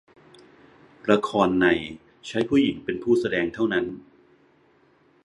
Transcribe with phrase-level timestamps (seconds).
[1.11, 1.67] ละครใน
[2.27, 3.85] ใช้ผู้หญิงเป็นผู้แสดงเท่านั้น